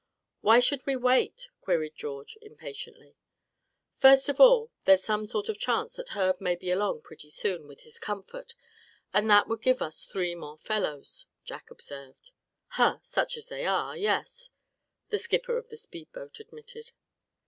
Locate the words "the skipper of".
15.09-15.69